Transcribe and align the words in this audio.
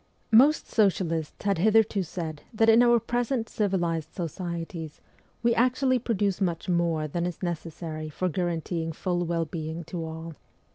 Most 0.31 0.65
socialists 0.67 1.45
had 1.45 1.59
hitherto 1.59 2.01
said 2.01 2.41
that 2.55 2.69
in 2.69 2.81
our 2.81 2.99
present 2.99 3.47
civilized 3.47 4.11
societies 4.15 4.99
we 5.43 5.53
actually 5.53 5.99
produce 5.99 6.41
much 6.41 6.67
more 6.67 7.07
than 7.07 7.27
is 7.27 7.43
necessary 7.43 8.09
for 8.09 8.27
guaranteeing 8.27 8.93
full 8.93 9.23
well 9.27 9.45
being 9.45 9.83
to 9.83 10.03
all. 10.03 10.33